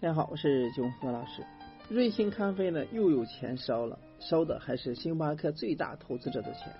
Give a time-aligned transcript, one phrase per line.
[0.00, 1.44] 大家好，我是九和老师。
[1.88, 6.72] 瑞幸咖啡呢又有钱烧了，烧的还是星巴克最大投资者的钱。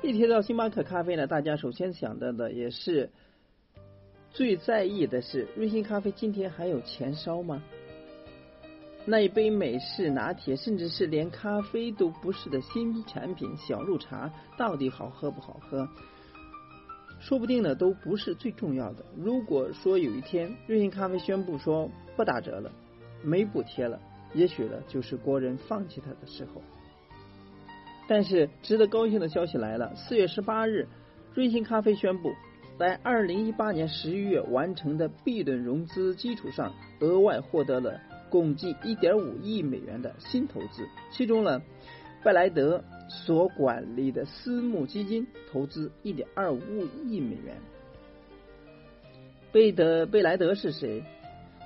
[0.00, 3.10] 一提到星巴克咖啡呢，大家首先想到的也是
[4.30, 7.62] 最在意的是瑞幸咖啡今天还有钱烧吗？
[9.04, 15.86] 那一杯美式拿铁，甚至是连咖啡都不是的新产品小鹿茶，到底好喝不好喝？
[17.22, 19.04] 说不定呢都不是最重要的。
[19.16, 22.70] 如果说有一天瑞幸咖啡宣布说不打折了，
[23.22, 23.98] 没补贴了，
[24.34, 26.60] 也许呢就是国人放弃它的时候。
[28.08, 30.88] 但是值得高兴的消息来了，四月十八日，
[31.32, 32.32] 瑞幸咖啡宣布，
[32.76, 38.00] 在二零一八年十一月完成的 B 轮融资基础上，额外获得了。
[38.28, 41.60] 共计一点五亿美元的新投资，其中呢，
[42.24, 46.60] 贝莱德所管理的私募基金投资一点二五
[47.04, 47.56] 亿美元。
[49.50, 51.02] 贝德贝莱德是谁？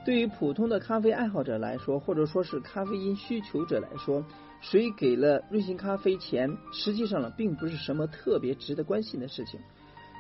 [0.04, 4.24] 对于普通的咖啡爱好者来说，或者说是咖啡因需求者来说，
[4.60, 9.60] 谁给了瑞幸咖啡钱，实际上呢，并不是什么特别值得关心的事情。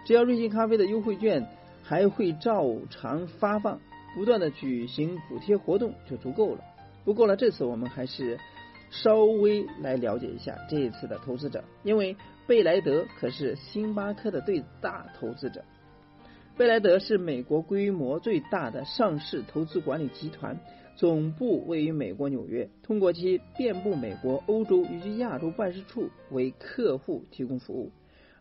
[0.04, 1.46] 只要瑞幸咖啡的优惠券
[1.82, 3.80] 还会照常发放。
[4.14, 6.64] 不断的举行补贴活动就足够了。
[7.04, 8.38] 不过呢，这次我们还是
[8.90, 15.64] 稍微来了解一下这一次的投资者，因为贝莱德可是星巴克的最大投资者。
[16.56, 20.58] 贝莱德是美国规模最大的上市投资管理集团，
[20.96, 27.92] 总部位于美国纽约，通过其遍布美国、欧洲以及亚洲办事处为客户提供服务。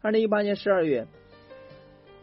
[0.02, 1.08] 二零一八年十二月。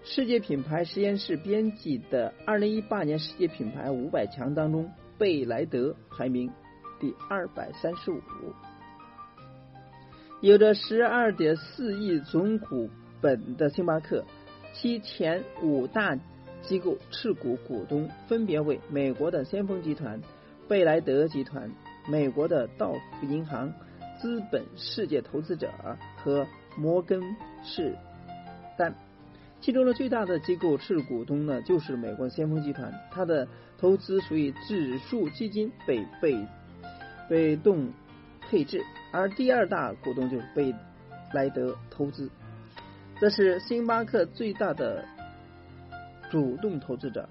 [0.05, 6.50] 世界品牌实验室编辑的二零一八年世界品牌五百强当中，贝莱德排名
[7.03, 8.22] 第二百三十五。
[10.41, 12.89] 有着十二点四亿总股
[13.20, 14.25] 本的星巴克，
[14.72, 16.17] 其前五大
[16.62, 20.20] 机构持股股东分别为美国的先锋集团、
[20.69, 21.72] 贝莱德集团、
[22.09, 23.72] 美国的道夫银行、
[24.21, 25.71] 资本世界投资者
[26.16, 26.47] 和
[26.77, 27.21] 摩根
[27.65, 27.97] 士
[28.78, 28.94] 丹。
[29.60, 33.47] 其中的最大的机构持股东呢，就是美国先锋集团，它的
[33.78, 36.37] 投资属于指数基金，被被
[37.28, 37.93] 被动
[38.49, 40.75] 配置，而第二大股东就是贝
[41.33, 42.31] 莱德投资，
[43.21, 45.05] 这是星巴克最大的
[46.31, 47.28] 主动投资者，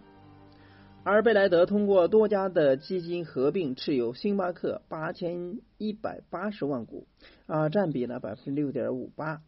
[1.04, 7.08] 而贝莱德通过多家的基金合并持有星巴克八千一百八十万股，
[7.46, 9.42] 啊，占比呢百分之六点五八。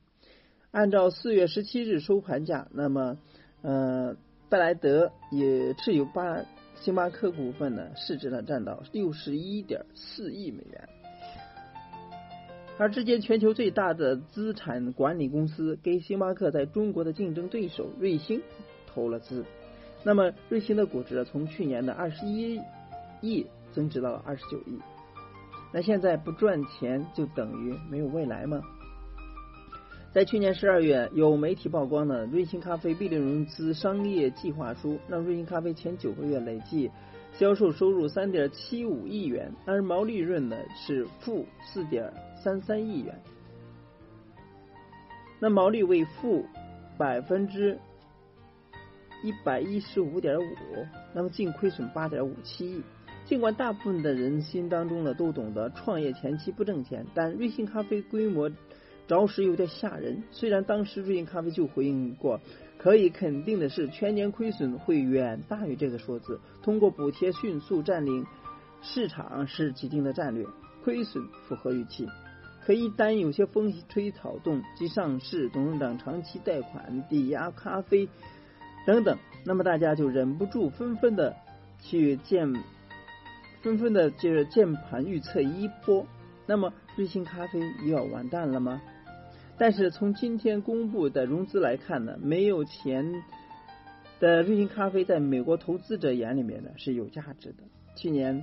[0.72, 3.20] 按照四月十七日收盘价，那么，
[3.62, 4.16] 呃，
[4.50, 6.44] 贝莱德也持有八
[6.76, 10.90] 星巴克股份呢，市值呢占到六十一点四亿美元。
[12.78, 18.42] 而之前全球最大的资产管理公司给星巴克在中国的竞争对手瑞星
[18.88, 19.46] 投了资，
[20.04, 22.60] 那么瑞星的估值从去年的二十一
[23.22, 24.80] 亿增值到了二十九亿。
[25.72, 28.62] 那现在不赚钱就等于没有未来吗？
[30.14, 36.92] 在去年十二月，有媒体曝光了瑞幸咖啡 B 轮融资商业计划书，让瑞幸咖啡前九个月累计
[37.32, 43.20] 销售收入三点七五亿元，而毛利润呢是负四点三三亿元，
[45.40, 46.46] 那毛利为负
[46.96, 47.80] 百分之
[49.24, 50.46] 一百一十五点五，
[51.12, 52.84] 那么净亏损八点五七亿。
[53.26, 58.52] 尽管大部分的人心当中呢都懂得创业前期不挣钱，但瑞幸咖啡规模。
[59.08, 60.24] 着实有点吓人。
[60.32, 62.40] 虽然当时瑞幸咖啡就回应过，
[62.78, 66.40] 可以肯定的是，全年亏损会远大于这个数字。
[66.62, 68.26] 通过补贴迅速占领
[68.82, 70.46] 市场是既定的战略，
[70.84, 72.08] 亏损符合预期。
[72.66, 78.08] 可一旦有些风吹草动，即上市、董事长长期贷款、抵押咖啡
[78.88, 81.36] 等等，那么大家就忍不住纷纷的
[81.82, 82.54] 去键，
[83.62, 86.08] 纷纷的就是键盘预测一波。
[86.46, 88.82] 那么瑞幸咖啡又要完蛋了吗？
[89.58, 93.24] 但是从今天公布的融资来看呢，没有钱
[94.20, 97.64] 的瑞幸咖啡在美国投资者眼里面呢是有价值的。
[97.96, 98.42] 去年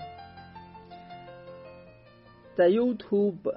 [2.55, 3.57] 在 YouTube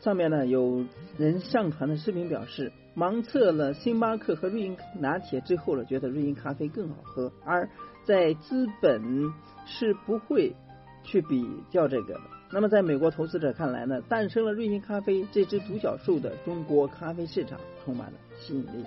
[0.00, 0.84] 上面呢，有
[1.16, 7.70] 人上传的视频表示，盲测了星巴克和瑞幸拿铁之后呢，觉得瑞幸咖啡更好喝，而
[8.04, 9.32] 在资本
[9.64, 10.54] 是不会
[11.02, 12.20] 去比较这个的。
[12.54, 18.84] 那么，在美国投资者看来呢，诞生了瑞幸咖啡这只独角兽的中国咖啡市场充满了吸引力。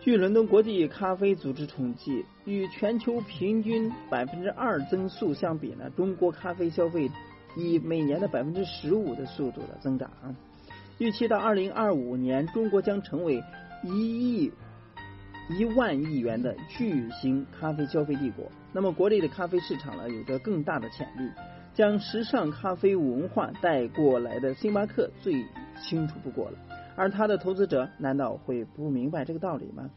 [0.00, 7.10] 据伦敦国际咖啡组织统计，与全球平均百分之二增速相比呢，中国咖啡消费
[7.56, 10.08] 以每年的百分之十五的速度的增长。
[10.98, 13.42] 预期到二零二五年，中国将成为
[13.82, 14.52] 一亿
[15.58, 18.48] 一万亿元的巨型咖啡消费帝国。
[18.72, 21.28] 那么，国内的咖啡市场呢，有着更大的潜力。
[21.78, 25.46] 将时尚咖啡文化带过来的星巴克最
[25.80, 26.58] 清楚不过了，
[26.96, 29.88] 而他的投资者难道会不明白这个道理吗？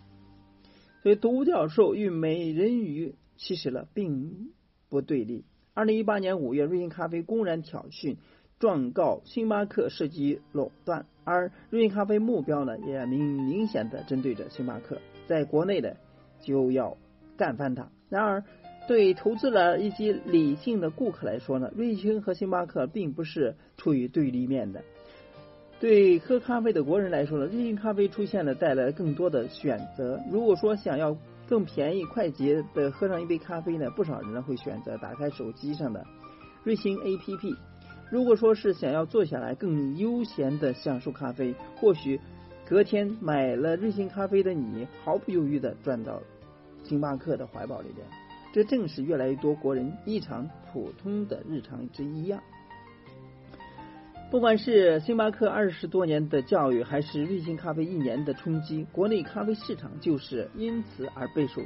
[1.02, 4.52] 所以，独角兽与美人鱼其实呢并
[4.90, 5.44] 不对立。
[5.74, 8.18] 二零一八年五月，瑞幸咖啡公然挑衅，
[8.60, 15.98] 状告星巴克涉及垄断，而瑞幸咖啡目标呢也明明显的针对着星巴克，在国内的
[16.42, 16.96] 就要
[17.38, 17.90] 干翻它。
[18.08, 18.44] 然而。
[18.88, 24.84] 对投资了一些理性的顾客来说呢，瑞幸和星巴克并不是处于对立面的。
[25.80, 30.20] 对喝咖啡的国人来说呢，瑞幸咖啡出现了带来更多的选择。
[30.32, 31.18] 如果说想要
[31.48, 36.06] 更便宜快捷的喝上一杯咖啡呢，不少人呢会选择打开手机上的
[36.64, 37.56] 瑞幸 APP。
[38.10, 42.20] 如果说是想要坐下来更悠闲的享受咖啡，或许
[42.68, 46.22] 隔天买了瑞幸咖啡的你，毫不犹豫的转到
[46.84, 48.06] 星巴克的怀抱里边。
[48.54, 52.42] 这正是越来越多国人异常普通的日常之一呀。
[54.30, 61.62] 不管是星巴克二十多年的教育，还是瑞幸咖啡一年的冲击，国内咖啡市场就是因此而备受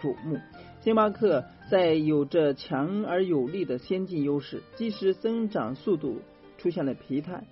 [0.00, 0.38] 瞩目。
[0.80, 6.22] 星巴克在有着强而有力的先进优势，即使增长速度
[6.56, 7.44] 出现了疲态、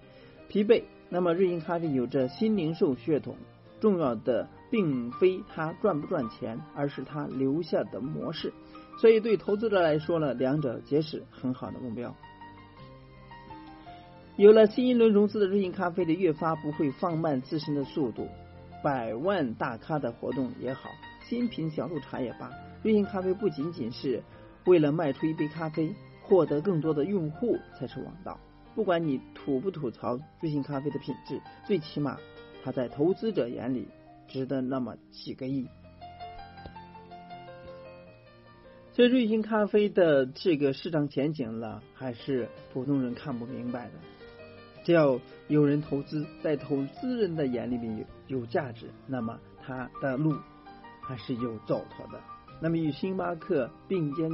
[0.49, 3.37] 疲惫，那么瑞幸咖啡有着新零售血统，
[3.81, 4.49] 重要的。
[4.71, 8.53] 并非它赚不赚钱，而是它留下的模式。
[9.01, 12.15] 所以对投资者来说呢，两者皆是很好的目标。
[14.37, 18.29] 有了新一轮融资的瑞幸咖啡的越发不会放慢自身的速度。
[18.85, 20.91] 百万大咖的活动也好，
[21.27, 22.53] 新品小鹿茶也罢，
[22.83, 24.23] 瑞幸咖啡不仅仅是
[24.67, 28.39] 为了卖出一杯咖啡，获得更多的用户才是王道。
[28.75, 32.19] 不管你吐不吐槽瑞幸咖啡的品质，最起码
[32.69, 33.89] 它在投资者眼里。
[34.31, 35.67] 值得那么几个亿，
[38.93, 43.93] 所以瑞幸咖啡的这个市场前景呢，还是普通人看不明白的。
[44.85, 50.37] 只要有人投资，在投资人的眼里面有有价值，那么他的路
[51.01, 52.21] 还是有走头的。
[52.61, 54.31] 那么与星巴克并肩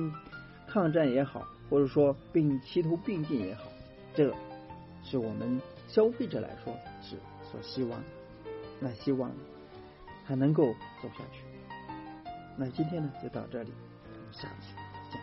[0.66, 3.62] 抗战也好，或者说并齐头并进也好，
[4.12, 4.34] 这
[5.04, 7.14] 是我们消费者来说是
[7.48, 8.02] 所希望。
[8.80, 9.30] 那希望。
[10.26, 11.42] 还能够走下去。
[12.56, 13.70] 那今天呢，就到这里，
[14.14, 14.74] 我们下次
[15.12, 15.20] 见。